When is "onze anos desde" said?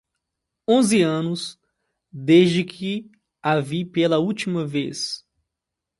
0.67-2.63